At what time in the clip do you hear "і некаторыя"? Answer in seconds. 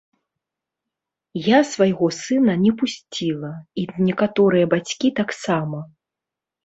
3.83-4.65